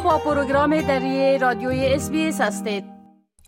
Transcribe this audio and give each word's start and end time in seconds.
با 0.00 0.18
پروگرام 0.18 0.80
دری 0.80 1.38
رادیوی 1.38 1.86
اس 1.86 2.10
هستید. 2.40 2.84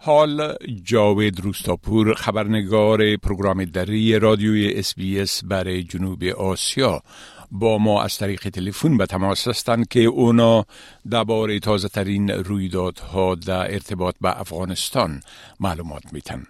حال 0.00 0.54
جاوید 0.82 1.40
روستاپور 1.40 2.14
خبرنگار 2.14 3.16
پروگرام 3.16 3.64
دری 3.64 4.18
رادیوی 4.18 4.84
اس 5.20 5.44
برای 5.44 5.82
جنوب 5.82 6.24
آسیا. 6.24 7.02
با 7.50 7.78
ما 7.78 8.02
از 8.02 8.18
طریق 8.18 8.48
تلفن 8.48 8.96
به 8.96 9.06
تماس 9.06 9.48
هستند 9.48 9.88
که 9.88 10.00
اونا 10.00 10.64
درباره 11.10 11.60
تازه 11.60 11.88
ترین 11.88 12.30
رویدادها 12.30 13.34
در 13.34 13.72
ارتباط 13.72 14.14
به 14.20 14.40
افغانستان 14.40 15.20
معلومات 15.60 16.02
میتن 16.12 16.46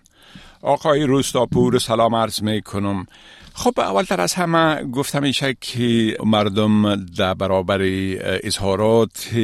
آقای 0.64 1.02
روستاپور 1.02 1.78
سلام 1.78 2.14
عرض 2.14 2.42
می 2.42 2.62
کنم 2.62 3.06
خب 3.54 3.80
اولتر 3.80 4.20
از 4.20 4.34
همه 4.34 4.84
گفتم 4.84 5.22
میشه 5.22 5.56
که 5.60 6.16
مردم 6.24 7.04
در 7.04 7.34
برابر 7.34 7.80
اظهارات 8.22 9.34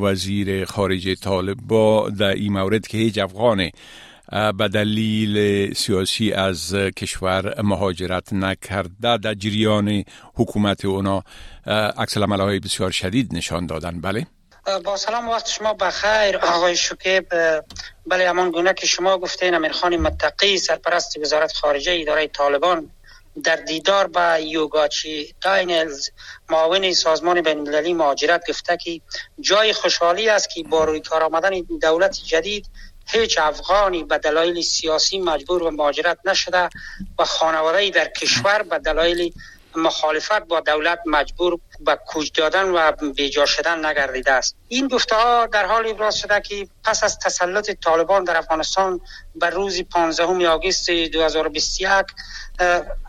وزیر 0.00 0.64
خارجه 0.64 1.14
طالب 1.14 1.56
با 1.56 2.10
در 2.10 2.28
این 2.28 2.52
مورد 2.52 2.86
که 2.86 2.98
هیچ 2.98 3.18
افغان 3.18 3.70
به 4.58 4.68
دلیل 4.68 5.74
سیاسی 5.74 6.32
از 6.32 6.74
کشور 6.74 7.62
مهاجرت 7.62 8.32
نکرده 8.32 9.16
در 9.16 9.34
جریان 9.34 10.04
حکومت 10.34 10.84
اونا 10.84 11.22
عکس 11.96 12.16
های 12.16 12.60
بسیار 12.60 12.90
شدید 12.90 13.34
نشان 13.34 13.66
دادن. 13.66 14.00
بله؟ 14.00 14.26
با 14.66 14.96
سلام 14.96 15.28
وقت 15.28 15.48
شما 15.48 15.74
بخیر. 15.74 16.36
آقای 16.36 16.76
شکیب 16.76 17.28
بله 18.06 18.28
همان 18.28 18.50
گونه 18.50 18.74
که 18.74 18.86
شما 18.86 19.18
گفتین 19.18 19.54
امیرخان 19.54 19.96
متقی 19.96 20.58
سرپرست 20.58 21.18
وزارت 21.18 21.52
خارجه 21.52 21.98
اداره 22.00 22.26
طالبان 22.28 22.90
در 23.44 23.56
دیدار 23.56 24.06
با 24.06 24.38
یوگاچی 24.38 25.34
داینلز 25.40 26.08
معاون 26.48 26.92
سازمان 26.92 27.40
بین 27.40 27.58
المللی 27.58 27.94
مهاجرت 27.94 28.50
گفته 28.50 28.76
که 28.76 29.00
جای 29.40 29.72
خوشحالی 29.72 30.28
است 30.28 30.50
که 30.50 30.62
با 30.62 30.84
روی 30.84 31.00
کار 31.00 31.22
آمدن 31.22 31.50
دولت 31.82 32.20
جدید 32.24 32.66
هیچ 33.06 33.38
افغانی 33.38 34.04
به 34.04 34.18
دلایل 34.18 34.62
سیاسی 34.62 35.18
مجبور 35.18 35.62
به 35.62 35.70
مهاجرت 35.70 36.18
نشده 36.24 36.68
و 37.18 37.24
خانواده 37.24 37.90
در 37.90 38.08
کشور 38.08 38.62
به 38.62 38.78
دلایل 38.78 39.32
مخالفت 39.76 40.42
با 40.42 40.60
دولت 40.60 40.98
مجبور 41.06 41.58
به 41.80 41.98
کوچ 42.06 42.30
دادن 42.34 42.68
و 42.68 42.92
بیجا 43.12 43.46
شدن 43.46 43.86
نگردیده 43.86 44.32
است. 44.32 44.56
این 44.68 44.88
گفته 44.88 45.16
ها 45.16 45.46
در 45.46 45.66
حال 45.66 45.86
ابراز 45.86 46.18
شده 46.18 46.40
که 46.40 46.68
پس 46.84 47.04
از 47.04 47.18
تسلط 47.18 47.70
طالبان 47.70 48.24
در 48.24 48.36
افغانستان 48.36 49.00
بر 49.34 49.50
روز 49.50 49.82
15 49.82 50.48
آگوست 50.48 50.90
2021 50.90 52.06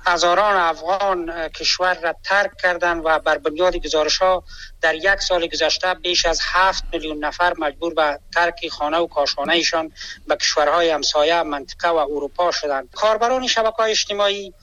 هزاران 0.06 0.56
افغان 0.56 1.48
کشور 1.48 1.94
را 1.94 2.16
ترک 2.24 2.52
کردند 2.64 3.02
و 3.06 3.20
بر 3.20 3.38
بنیاد 3.38 3.78
گزارش 3.78 4.18
ها 4.18 4.44
در 4.82 4.96
یک 4.96 5.20
سال 5.20 5.48
گذشته 5.48 5.94
بیش 5.94 6.26
از 6.26 6.40
هفت 6.44 6.84
میلیون 6.94 7.26
نفر 7.26 7.54
مجبور 7.58 7.94
به 7.94 8.20
ترک 8.34 8.68
خانه 8.70 8.98
و 8.98 9.08
کاشانه 9.08 9.54
ایشان 9.54 9.92
به 10.28 10.36
کشورهای 10.36 10.90
همسایه 10.90 11.44
منطقه 11.44 11.90
و 11.90 11.98
اروپا 11.98 12.52
شدند. 12.52 12.90
کاربران 12.96 13.48
شبکه 13.48 13.82
اجتماعی 13.82 14.54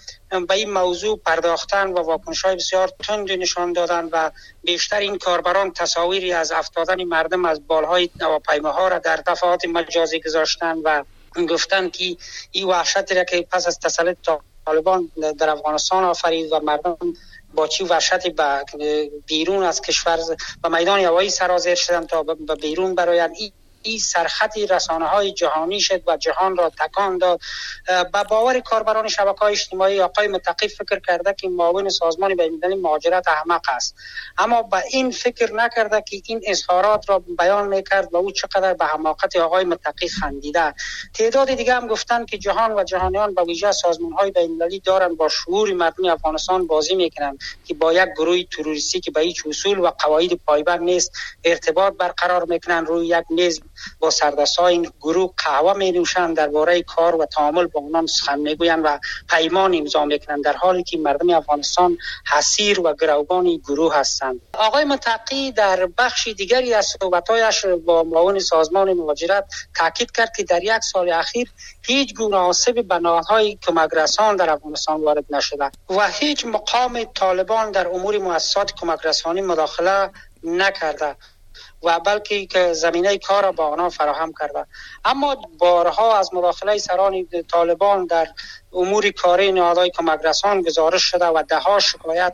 به 0.48 0.54
این 0.54 0.72
موضوع 0.72 1.18
پرداختن 1.18 1.88
و 1.88 1.98
واکنش 1.98 2.42
های 2.42 2.56
بسیار 2.56 2.88
تند 2.88 3.32
نشان 3.32 3.72
دادند 3.72 4.08
و 4.12 4.30
بیشتر 4.62 4.98
این 4.98 5.18
کاربران 5.18 5.72
تصاویری 5.72 6.32
از 6.32 6.52
افتادن 6.52 7.04
مردم 7.04 7.44
از 7.44 7.66
بالهای 7.66 8.10
هواپیماها 8.20 8.88
را 8.88 8.98
در 8.98 9.16
دفعات 9.16 9.64
مجازی 9.64 10.20
گذاشتن 10.20 10.78
و 10.84 11.04
گفتن 11.50 11.88
که 11.88 12.16
این 12.50 12.66
وحشت 12.66 13.12
را 13.12 13.24
که 13.24 13.46
پس 13.52 13.66
از 13.66 13.80
تسلط 13.80 14.16
طالبان 14.66 15.10
در 15.38 15.50
افغانستان 15.50 16.04
آفرید 16.04 16.52
و 16.52 16.60
مردم 16.60 16.96
با 17.54 17.66
چی 17.68 17.84
وحشت 17.84 18.28
به 18.36 18.64
بیرون 19.26 19.64
از 19.64 19.80
کشور 19.80 20.18
و 20.64 20.70
میدان 20.70 21.00
هوایی 21.00 21.30
سرازیر 21.30 21.74
شدن 21.74 22.06
تا 22.06 22.22
به 22.22 22.54
بیرون 22.56 22.94
برایند. 22.94 23.36
این 23.84 23.98
سرخطی 23.98 24.66
رسانه 24.66 25.06
های 25.06 25.32
جهانی 25.32 25.80
شد 25.80 26.02
و 26.06 26.16
جهان 26.16 26.56
را 26.56 26.70
تکان 26.70 27.18
داد. 27.18 27.40
به 27.86 28.24
باور 28.30 28.60
کاربران 28.60 29.08
شبکه 29.08 29.38
های 29.38 29.52
اجتماعی 29.52 30.00
آقای 30.00 30.28
متقی 30.28 30.68
فکر 30.68 31.00
کرده 31.06 31.34
که 31.34 31.48
معاون 31.48 31.88
سازمان 31.88 32.34
بین 32.36 32.60
مهاجرت 32.82 33.28
احمق 33.28 33.62
است. 33.68 33.96
اما 34.38 34.62
به 34.62 34.82
این 34.90 35.10
فکر 35.10 35.52
نکرده 35.52 36.02
که 36.02 36.22
این 36.26 36.40
اظهارات 36.46 37.10
را 37.10 37.18
بیان 37.38 37.68
می‌کرد 37.68 38.08
و 38.12 38.16
او 38.16 38.30
چقدر 38.30 38.74
به 38.74 38.84
حماقت 38.84 39.36
آقای 39.36 39.64
متقی 39.64 40.08
خندیده 40.08 40.74
تعداد 41.14 41.54
دیگه 41.54 41.74
هم 41.74 41.86
گفتن 41.86 42.26
که 42.26 42.38
جهان 42.38 42.72
و 42.72 42.84
جهانیان 42.84 43.34
به 43.34 43.42
ویژه 43.42 43.72
سازمان 43.72 44.12
های 44.12 44.30
بین 44.30 44.80
دارن 44.84 45.14
با 45.14 45.28
شعور 45.28 45.72
مردم 45.72 46.04
افغانستان 46.04 46.66
بازی 46.66 46.94
می‌کنند 46.94 47.38
که 47.64 47.74
با 47.74 47.92
یک 47.92 48.08
گروه 48.16 48.42
تروریستی 48.42 49.00
که 49.00 49.10
به 49.10 49.20
هیچ 49.20 49.42
اصول 49.46 49.78
و 49.78 49.90
قواعد 49.90 50.34
پایبند 50.34 50.80
نیست 50.80 51.12
ارتباط 51.44 51.92
برقرار 51.92 52.44
می‌کنن 52.44 52.86
روی 52.86 53.06
یک 53.06 53.24
میز 53.30 53.60
با 53.98 54.10
سردستا 54.10 54.66
این 54.66 54.90
گروه 55.00 55.32
قهوه 55.36 55.76
می 55.76 55.92
نوشند. 55.92 56.36
درباره 56.36 56.82
کار 56.82 57.14
و 57.14 57.26
تعامل 57.26 57.66
با 57.66 57.80
اونان 57.80 58.06
سخن 58.06 58.38
می‌گویند 58.38 58.82
و 58.84 58.98
پیمان 59.30 59.74
امضا 59.74 60.04
می‌کنند 60.04 60.44
در 60.44 60.52
حالی 60.52 60.82
که 60.82 60.98
مردم 60.98 61.30
افغانستان 61.30 61.98
حسیر 62.32 62.80
و 62.80 62.94
گروگان 62.94 63.56
گروه 63.56 63.96
هستند. 63.96 64.40
آقای 64.58 64.84
متقی 64.84 65.52
در 65.52 65.88
بخش 65.98 66.28
دیگری 66.28 66.74
از 66.74 66.86
صحبتایش 67.00 67.66
با 67.66 68.02
معاون 68.02 68.38
سازمان 68.38 68.92
مهاجرت 68.92 69.44
تاکید 69.76 70.10
کرد 70.10 70.36
که 70.36 70.42
در 70.42 70.64
یک 70.64 70.82
سال 70.92 71.12
اخیر 71.12 71.50
هیچ 71.82 72.14
گونه 72.14 72.36
آسیب 72.36 72.82
بناهای 72.82 73.58
کمک 73.66 73.90
رسان 73.92 74.36
در 74.36 74.50
افغانستان 74.50 75.00
وارد 75.00 75.24
نشده 75.30 75.70
و 75.90 76.10
هیچ 76.10 76.46
مقام 76.46 77.04
طالبان 77.04 77.70
در 77.70 77.88
امور 77.88 78.18
مؤسسات 78.18 78.72
کمک 78.72 79.06
رسانی 79.06 79.40
مداخله 79.40 80.10
نکرده. 80.44 81.16
و 81.82 82.00
بلکه 82.00 82.46
که 82.46 82.72
زمینه 82.72 83.18
کار 83.18 83.52
با 83.52 83.66
آنها 83.66 83.88
فراهم 83.88 84.32
کرده. 84.40 84.66
اما 85.04 85.36
بارها 85.58 86.18
از 86.18 86.34
مداخله 86.34 86.78
سران 86.78 87.26
طالبان 87.52 88.06
در 88.06 88.28
امور 88.72 89.10
کاری 89.10 89.52
نهادهای 89.52 89.90
کمک 89.90 90.20
رسان 90.24 90.62
گزارش 90.62 91.02
شده 91.02 91.26
و 91.26 91.42
ده 91.48 91.58
ها 91.58 91.78
شکایت 91.78 92.32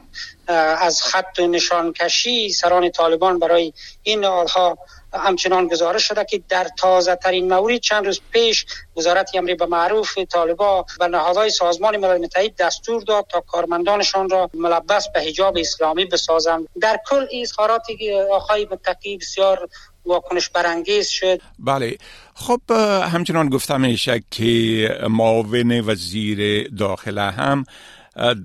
از 0.78 1.02
خط 1.02 1.38
و 1.38 1.46
نشان 1.46 1.92
کشی 1.92 2.52
سران 2.52 2.90
طالبان 2.90 3.38
برای 3.38 3.72
این 4.02 4.20
نهادها 4.20 4.78
همچنان 5.12 5.66
گزارش 5.68 6.08
شده 6.08 6.24
که 6.24 6.42
در 6.48 6.66
تازه 6.78 7.16
ترین 7.16 7.54
مورد 7.54 7.80
چند 7.80 8.06
روز 8.06 8.20
پیش 8.32 8.66
وزارت 8.96 9.30
امری 9.34 9.54
به 9.54 9.66
معروف 9.66 10.18
طالبا 10.18 10.86
و 11.00 11.08
نهادهای 11.08 11.50
سازمان 11.50 11.96
ملل 11.96 12.18
متحد 12.18 12.56
دستور 12.56 13.02
داد 13.02 13.26
تا 13.28 13.40
کارمندانشان 13.40 14.30
را 14.30 14.50
ملبس 14.54 15.08
به 15.14 15.20
حجاب 15.20 15.58
اسلامی 15.58 16.04
بسازند. 16.04 16.68
در 16.80 17.00
کل 17.06 17.26
اظهاراتی 17.42 18.12
آقای 18.32 18.68
متقی 18.70 19.16
بسیار 19.16 19.68
واکنش 20.04 20.48
برانگیز 20.48 21.08
شد. 21.08 21.40
بله. 21.58 21.96
خب 22.34 22.60
همچنان 23.12 23.48
گفتم 23.48 23.80
میشه 23.80 24.22
که 24.30 24.88
معاون 25.08 25.80
وزیر 25.80 26.68
داخله 26.68 27.30
هم 27.30 27.64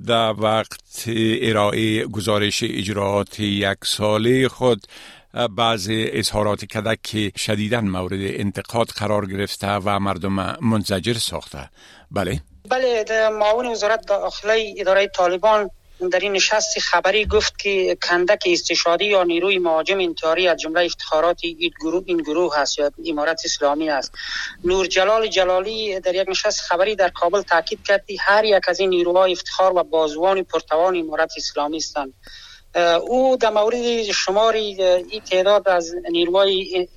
در 0.08 0.34
وقت 0.38 1.04
ارائه 1.42 2.06
گزارش 2.06 2.64
اجرات 2.64 3.40
یک 3.40 3.78
ساله 3.86 4.48
خود 4.48 4.82
بعض 5.56 5.90
اظهارات 5.92 6.66
کدک 6.66 7.02
که 7.04 7.32
شدیدا 7.38 7.82
مورد 7.82 8.20
انتقاد 8.22 8.88
قرار 8.88 9.26
گرفته 9.26 9.68
و 9.68 10.00
مردم 10.00 10.58
منزجر 10.62 11.14
ساخته. 11.14 11.70
بله. 12.12 12.42
بله 12.70 13.30
معاون 13.30 13.66
وزارت 13.66 14.08
داخله 14.08 14.74
اداره 14.78 15.08
طالبان 15.08 15.70
در 16.12 16.20
این 16.20 16.32
نشست 16.32 16.80
خبری 16.80 17.26
گفت 17.26 17.60
که 17.60 17.98
کندک 18.10 18.44
استشادی 18.46 19.06
یا 19.06 19.24
نیروی 19.24 19.58
مهاجم 19.58 20.00
انتحاری 20.00 20.48
از 20.48 20.58
جمله 20.58 20.86
افتخارات 20.86 21.40
این 21.42 21.72
گروه 21.82 22.04
این 22.06 22.18
گروه 22.18 22.58
هست 22.58 22.80
یا 22.80 22.92
امارت 23.06 23.42
اسلامی 23.46 23.90
است. 23.90 24.12
نور 24.64 24.88
جلال 24.88 25.28
جلالی 25.28 26.00
در 26.00 26.16
یک 26.16 26.30
نشست 26.30 26.62
خبری 26.62 26.96
در 26.96 27.10
کابل 27.10 27.42
تاکید 27.42 27.84
کرد 27.84 28.06
هر 28.20 28.46
یک 28.46 28.64
از 28.68 28.80
این 28.80 28.90
نیروهای 28.90 29.32
افتخار 29.32 29.78
و 29.78 29.84
بازوان 29.84 30.44
پرتوان 30.44 30.96
امارت 30.96 31.32
اسلامی 31.38 31.78
هستند. 31.78 32.14
او 33.08 33.38
در 33.38 33.50
مورد 33.50 34.04
شماری 34.04 34.84
این 34.84 35.22
تعداد 35.22 35.70
از 35.70 35.96
نیروهای 36.10 36.88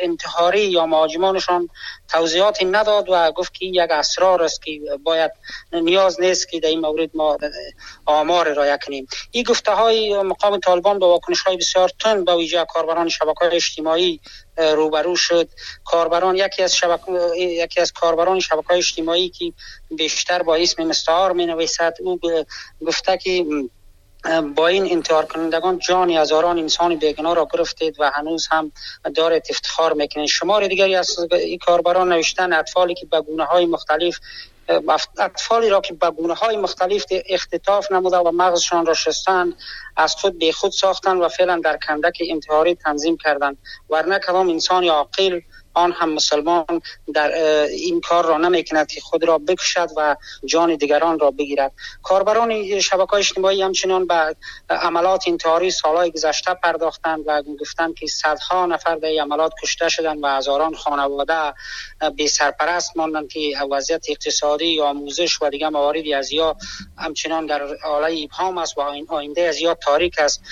انتحاری 0.00 0.60
یا 0.60 0.86
مهاجمانشان 0.86 1.68
توضیحاتی 2.08 2.64
نداد 2.64 3.08
و 3.08 3.32
گفت 3.32 3.54
که 3.54 3.66
یک 3.66 3.90
اسرار 3.90 4.42
است 4.42 4.62
که 4.62 4.80
باید 5.02 5.30
نیاز 5.72 6.20
نیست 6.20 6.48
که 6.48 6.60
در 6.60 6.68
این 6.68 6.80
مورد 6.80 7.10
ما 7.14 7.38
آمار 8.06 8.52
را 8.52 8.76
کنیم. 8.76 9.06
این 9.30 9.44
گفته 9.44 9.72
های 9.72 10.22
مقام 10.22 10.58
طالبان 10.60 10.98
با 10.98 11.08
واکنش 11.08 11.42
های 11.42 11.56
بسیار 11.56 11.90
تند 12.00 12.24
با 12.24 12.36
ویژه 12.36 12.66
کاربران 12.74 13.08
شبکه 13.08 13.44
های 13.44 13.56
اجتماعی 13.56 14.20
روبرو 14.56 15.16
شد. 15.16 15.48
کاربران 15.84 16.36
یکی 16.36 16.62
از 16.62 16.76
شبکه 16.76 17.12
یکی 17.36 17.80
از 17.80 17.92
کاربران 17.92 18.40
شبکه 18.40 18.68
های 18.68 18.78
اجتماعی 18.78 19.28
که 19.28 19.52
بیشتر 19.90 20.42
با 20.42 20.56
اسم 20.56 20.84
مستعار 20.84 21.32
می 21.32 21.46
نویسد 21.46 21.94
او 22.00 22.20
گفته 22.86 23.16
که 23.16 23.44
با 24.56 24.68
این 24.68 24.92
انتحار 24.92 25.26
کنندگان 25.26 25.78
جان 25.78 26.10
هزاران 26.10 26.58
انسان 26.58 26.96
بیگناه 26.96 27.34
را 27.34 27.48
گرفتید 27.52 28.00
و 28.00 28.10
هنوز 28.14 28.48
هم 28.50 28.72
دارید 29.14 29.42
افتخار 29.50 29.92
می‌کنید. 29.92 30.28
شمار 30.28 30.68
دیگری 30.68 30.94
از 30.94 31.16
این 31.32 31.58
کاربران 31.58 32.12
نوشتن 32.12 32.52
اطفالی 32.52 32.94
که 32.94 33.06
به 33.06 33.20
گونه 33.20 33.44
های 33.44 33.66
مختلف 33.66 34.18
اطفالی 35.18 35.68
را 35.68 35.80
که 35.80 35.94
به 35.94 36.10
گونه 36.10 36.34
های 36.34 36.56
مختلف 36.56 37.04
اختطاف 37.10 37.92
نموده 37.92 38.16
و 38.16 38.30
مغزشان 38.30 38.86
را 38.86 38.94
شستن 38.94 39.52
از 39.96 40.14
خود 40.14 40.38
به 40.38 40.52
خود 40.52 40.72
ساختن 40.72 41.16
و 41.16 41.28
فعلا 41.28 41.60
در 41.64 41.78
کندک 41.86 42.18
انتحاری 42.30 42.74
تنظیم 42.74 43.16
کردند. 43.16 43.58
ورنه 43.90 44.18
کدام 44.18 44.48
انسان 44.48 44.84
عاقل 44.84 45.40
آن 45.74 45.92
هم 45.92 46.12
مسلمان 46.12 46.82
در 47.14 47.32
این 47.64 48.00
کار 48.00 48.26
را 48.26 48.38
نمی‌کند 48.38 48.86
که 48.86 49.00
خود 49.00 49.24
را 49.24 49.38
بکشد 49.38 49.88
و 49.96 50.16
جان 50.44 50.76
دیگران 50.76 51.18
را 51.18 51.30
بگیرد. 51.30 51.72
کاربران 52.02 52.80
شبکه 52.80 53.14
اجتماعی 53.14 53.62
همچنان 53.62 54.06
به 54.06 54.36
عملات 54.70 55.24
انتحاری 55.26 55.70
سالهای 55.70 56.10
گذشته 56.10 56.54
پرداختند 56.54 57.24
و 57.26 57.42
گفتند 57.60 57.94
که 57.94 58.06
صدها 58.06 58.66
نفر 58.66 58.96
در 58.96 59.08
عملات 59.08 59.52
کشته 59.62 59.88
شدند 59.88 60.18
و 60.22 60.26
هزاران 60.26 60.74
خانواده 60.74 61.54
بی 62.14 62.28
سرپرست 62.28 62.96
ماندند 62.96 63.28
که 63.28 63.52
وضعیت 63.70 64.06
اقتصادی 64.08 64.66
یا 64.66 64.86
آموزش 64.86 65.42
و 65.42 65.50
دیگر 65.50 65.68
مواردی 65.68 66.14
از 66.14 66.32
یا 66.32 66.56
همچنان 66.98 67.46
در 67.46 67.62
حاله 67.82 68.22
ابهام 68.24 68.58
است 68.58 68.78
و 68.78 68.80
آینده 69.08 69.42
از 69.42 69.60
یا 69.60 69.74
تاریک 69.74 70.18
است. 70.18 70.42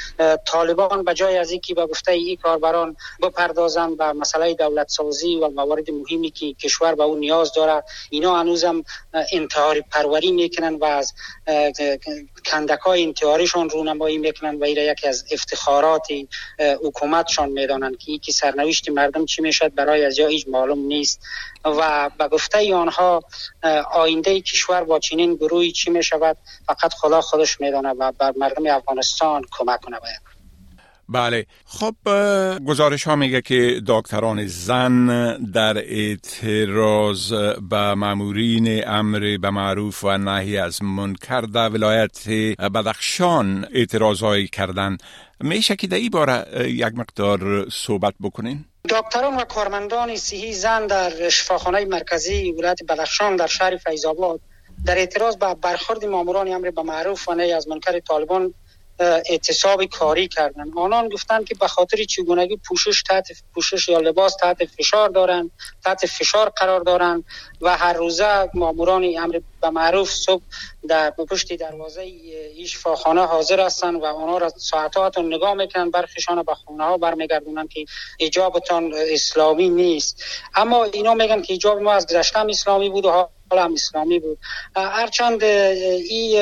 طالبان 0.46 1.04
به 1.04 1.14
جای 1.14 1.36
از 1.36 1.50
اینکه 1.50 1.74
به 1.74 1.86
گفته 1.86 2.12
این 2.12 2.36
کاربران 2.36 2.96
بپردازند 3.22 3.96
به 3.96 4.12
مسئله 4.12 4.54
دولت 4.54 4.88
سازی 5.08 5.37
و 5.37 5.49
موارد 5.49 5.90
مهمی 5.90 6.31
که 6.31 6.55
کشور 6.55 6.94
به 6.94 7.02
اون 7.02 7.19
نیاز 7.19 7.52
داره. 7.52 7.82
اینا 8.10 8.40
هنوزم 8.40 8.84
انتحاری 9.32 9.81
پروری 9.81 10.31
می‌کنن 10.31 10.75
و 10.75 10.84
از 10.84 11.12
کندک 12.46 12.78
های 12.78 13.02
انتحاریشان 13.02 13.70
رونمایی 13.70 14.19
می‌کنن 14.19 14.56
و 14.56 14.64
ایره 14.64 14.84
یکی 14.84 15.08
از 15.08 15.25
افتخارات 15.31 16.06
حکومتشان 16.58 17.49
می‌دانند 17.49 17.99
که 17.99 18.12
یکی 18.12 18.32
سرنوشت 18.32 18.90
مردم 18.90 19.26
چی 19.26 19.43
می‌شد 19.43 19.75
برای 19.75 20.05
از 20.05 20.19
یا 20.19 20.26
هیچ 20.26 20.49
معلوم 20.49 20.78
نیست. 20.78 21.20
و 21.64 22.11
به 22.19 22.28
گفته 22.28 22.75
آنها 22.75 23.22
آینده 23.93 24.40
کشور 24.40 24.84
با 24.84 24.99
چنین 24.99 25.34
گروهی 25.34 25.72
چی 25.72 25.90
می‌شود 25.90 26.37
فقط 26.66 26.94
خدا 26.94 27.20
خودش 27.20 27.61
میدانه 27.61 27.88
و 27.88 28.12
بر 28.12 28.32
مردم 28.37 28.66
افغانستان 28.66 29.43
کمک 29.58 29.81
کنه 29.81 29.96
بله 31.08 31.46
خب 31.64 31.94
گزارش 32.66 33.05
ها 33.05 33.16
میگه 33.16 33.40
که 33.40 33.81
دکتران 33.87 34.46
زن 34.46 35.06
در 35.52 35.78
اعتراض 35.78 37.32
به 37.70 37.94
مامورین 37.94 38.88
امر 38.88 39.37
به 39.43 39.50
معروف 39.50 40.05
و 40.05 40.19
نهی 40.19 40.58
از 40.58 40.82
منکر 40.82 41.40
در 41.40 41.69
ولایت 41.69 42.28
بدخشان 42.75 43.66
اعتراض 43.75 44.22
هایی 44.22 44.49
کردن 44.49 44.96
میشه 45.40 45.76
که 45.76 45.87
در 45.87 45.96
این 45.96 46.10
باره 46.10 46.70
یک 46.70 46.93
مقدار 46.94 47.69
صحبت 47.70 48.14
بکنین؟ 48.20 48.64
دکتران 48.88 49.37
و 49.37 49.44
کارمندان 49.44 50.16
صحی 50.16 50.52
زن 50.52 50.87
در 50.87 51.28
شفاخانه 51.28 51.84
مرکزی 51.84 52.52
ولایت 52.52 52.82
بدخشان 52.88 53.37
در 53.37 53.46
شهر 53.46 53.76
فیضآباد 53.76 54.40
در 54.87 54.99
اعتراض 54.99 55.37
به 55.37 55.54
برخورد 55.54 56.04
ماموران 56.04 56.49
امر 56.49 56.70
به 56.70 56.82
معروف 56.82 57.28
و 57.28 57.34
نهی 57.34 57.52
از 57.52 57.69
منکر 57.69 57.99
طالبان 57.99 58.54
اعتصاب 59.00 59.84
کاری 59.84 60.28
کردن. 60.28 60.64
آنان 60.76 61.08
گفتند 61.08 61.44
که 61.48 61.54
به 61.54 61.68
خاطر 61.68 62.04
چگونگی 62.04 62.56
پوشش 62.68 63.02
تحت 63.02 63.28
پوشش 63.54 63.88
یا 63.88 63.98
لباس 64.00 64.36
تحت 64.36 64.64
فشار 64.64 65.08
دارند 65.08 65.50
تحت 65.84 66.06
فشار 66.06 66.48
قرار 66.48 66.80
دارند 66.80 67.24
و 67.60 67.76
هر 67.76 67.92
روزه 67.92 68.50
ماموران 68.54 69.04
امر 69.18 69.40
به 69.60 69.70
معروف 69.70 70.10
صبح 70.10 70.43
در 70.88 71.10
پشت 71.10 71.52
دروازه 71.52 72.00
ایش 72.56 72.78
فاخانه 72.78 73.26
حاضر 73.26 73.60
هستند 73.60 74.02
و 74.02 74.05
آنها 74.05 74.38
را 74.38 74.49
ساعتات 74.49 75.19
نگاه 75.19 75.55
می‌کنند 75.55 75.93
برخیشان 75.93 76.43
به 76.43 76.55
خانه 76.55 76.84
ها 76.84 76.96
برمیگردونند 76.96 77.69
که 77.69 77.84
اجابتان 78.20 78.94
اسلامی 78.94 79.69
نیست. 79.69 80.25
اما 80.55 80.84
اینا 80.84 81.14
میگن 81.14 81.43
که 81.43 81.55
اجاب 81.55 81.82
ما 81.82 81.93
از 81.93 82.06
گذشته 82.06 82.38
اسلامی 82.38 82.88
بود 82.90 83.05
و 83.05 83.28
هم 83.52 83.75
اسلامی 83.75 84.19
بود. 84.19 84.38
هرچند 84.76 85.44
این 85.44 86.38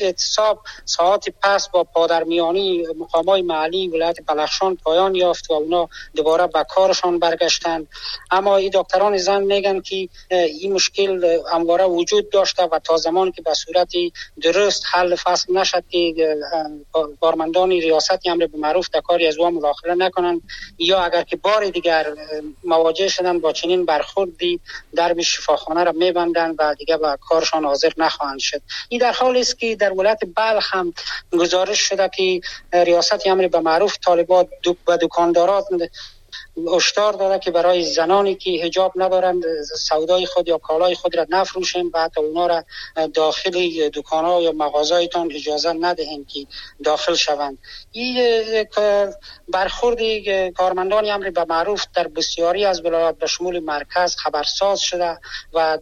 اعتصاب 0.00 0.60
ساعت 0.84 1.24
پس 1.42 1.68
با 1.68 1.84
پادرمیانی 1.84 2.86
مقام 2.98 3.24
های 3.24 3.42
محلی 3.42 3.88
ولایت 3.88 4.16
بلخشان 4.26 4.76
پایان 4.76 5.14
یافت 5.14 5.50
و 5.50 5.54
اونا 5.54 5.88
دوباره 6.14 6.46
به 6.46 6.64
کارشان 6.68 7.18
برگشتند 7.18 7.88
اما 8.30 8.56
این 8.56 8.70
دکتران 8.74 9.16
زن 9.16 9.42
میگن 9.42 9.80
که 9.80 10.08
این 10.30 10.72
مشکل 10.72 11.38
همواره 11.52 11.84
وجود 11.84 12.15
داشته 12.22 12.62
و 12.62 12.78
تا 12.78 12.96
زمان 12.96 13.32
که 13.32 13.42
به 13.42 13.54
صورت 13.54 13.92
درست 14.42 14.82
حل 14.92 15.14
فصل 15.14 15.58
نشد 15.58 15.84
که 15.90 16.14
کارمندان 17.20 17.70
ریاست 17.70 18.26
امر 18.26 18.46
به 18.46 18.58
معروف 18.58 18.88
در 18.92 19.00
کاری 19.00 19.26
از 19.26 19.38
او 19.38 19.50
مداخله 19.50 19.94
نکنند 19.94 20.40
یا 20.78 21.00
اگر 21.00 21.22
که 21.22 21.36
بار 21.36 21.68
دیگر 21.68 22.06
مواجه 22.64 23.08
شدن 23.08 23.38
با 23.38 23.52
چنین 23.52 23.84
برخوردی 23.84 24.60
در 24.94 25.20
شفاخانه 25.20 25.84
را 25.84 25.92
میبندند 25.92 26.54
و 26.58 26.74
دیگه 26.78 26.96
به 26.96 27.18
کارشان 27.20 27.64
حاضر 27.64 27.92
نخواهند 27.96 28.38
شد. 28.38 28.62
این 28.88 29.00
در 29.00 29.12
حالی 29.12 29.40
است 29.40 29.58
که 29.58 29.76
در 29.76 29.92
ولایت 29.92 30.20
بلخ 30.36 30.74
هم 30.74 30.92
گزارش 31.32 31.80
شده 31.80 32.10
که 32.16 32.40
ریاست 32.72 33.26
امر 33.26 33.48
به 33.48 33.60
معروف 33.60 33.96
طالبات 34.04 34.48
و 34.88 34.98
دکاندارات 35.02 35.64
هشدار 36.74 37.12
داده 37.12 37.38
که 37.38 37.50
برای 37.50 37.84
زنانی 37.84 38.34
که 38.34 38.50
هجاب 38.50 38.92
ندارند 38.96 39.44
سودای 39.62 40.26
خود 40.26 40.48
یا 40.48 40.58
کالای 40.58 40.94
خود 40.94 41.16
را 41.16 41.26
نفروشیم 41.28 41.90
و 41.94 42.02
حتی 42.02 42.20
اونا 42.20 42.46
را 42.46 42.64
داخل 43.14 43.88
دکان 43.88 44.24
ها 44.24 44.42
یا 44.42 44.52
مغازایتان 44.52 45.32
اجازه 45.32 45.72
ندهیم 45.72 46.24
که 46.24 46.46
داخل 46.84 47.14
شوند. 47.14 47.58
این 47.92 48.66
برخورد 49.48 49.98
کارمندان 50.56 51.10
امر 51.10 51.30
به 51.30 51.46
معروف 51.48 51.84
در 51.94 52.08
بسیاری 52.08 52.64
از 52.64 52.84
ولایات 52.84 53.18
به 53.18 53.26
شمول 53.26 53.58
مرکز 53.58 54.16
خبرساز 54.16 54.80
شده 54.80 55.18
و 55.52 55.78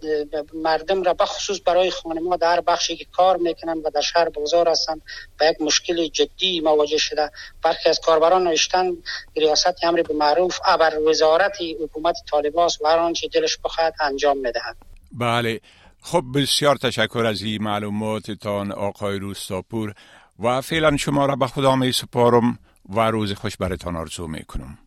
مردم 0.54 1.02
را 1.02 1.14
بخصوص 1.14 1.60
برای 1.66 1.90
خانما 1.90 2.36
در 2.36 2.60
بخشی 2.60 2.96
که 2.96 3.06
کار 3.16 3.36
می‌کنند 3.36 3.86
و 3.86 3.90
در 3.90 4.00
شهر 4.00 4.28
بازار 4.28 4.68
هستند 4.68 5.02
به 5.38 5.46
یک 5.46 5.60
مشکل 5.60 6.06
جدی 6.06 6.60
مواجه 6.60 6.98
شده. 6.98 7.30
برخی 7.62 7.88
از 7.88 8.00
کاربران 8.00 8.48
نوشتن 8.48 8.92
ریاست 9.36 9.84
امر 9.84 10.02
به 10.02 10.14
معروف 10.14 10.60
ابر 10.64 10.98
وزارت 11.08 11.56
حکومت 11.82 12.16
طالباس 12.30 12.80
و 12.80 12.86
هر 12.86 12.98
آنچه 12.98 13.28
دلش 13.28 13.58
بخواهد 13.64 13.94
انجام 14.00 14.38
می‌دهد. 14.38 14.76
بله. 15.12 15.60
خب 16.02 16.22
بسیار 16.34 16.76
تشکر 16.76 17.26
از 17.26 17.42
این 17.42 17.62
معلوماتتان 17.62 18.72
آقای 18.72 19.18
روستاپور. 19.18 19.94
و 20.42 20.60
فعلا 20.60 20.96
شما 20.96 21.26
را 21.26 21.36
به 21.36 21.46
خدا 21.46 21.76
می 21.76 21.92
سپارم 21.92 22.58
و 22.88 23.00
روز 23.00 23.32
خوش 23.32 23.56
برتان 23.56 23.96
آرزو 23.96 24.26
می 24.26 24.44
کنم. 24.44 24.78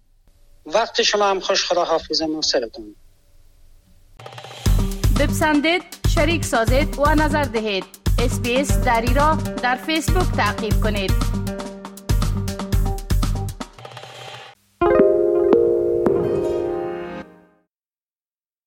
وقت 0.65 1.01
شما 1.01 1.29
هم 1.29 1.39
خوش 1.39 1.65
خدا 1.65 1.83
حافظ 1.83 2.21
ناصرتون 2.21 2.95
بپسندید 5.19 5.83
شریک 6.15 6.45
سازید 6.45 6.99
و 6.99 7.15
نظر 7.15 7.43
دهید. 7.43 7.85
اسپیس 8.19 8.77
دری 8.77 9.13
را 9.13 9.37
در 9.63 9.75
فیسبوک 9.75 10.35
تعقیب 10.37 10.81
کنید. 10.83 11.46